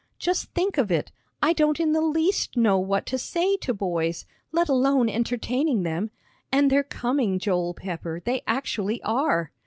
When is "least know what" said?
2.01-3.05